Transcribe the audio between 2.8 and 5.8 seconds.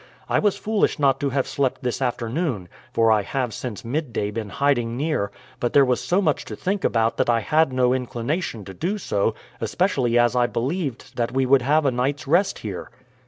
for I have since midday been hiding near; but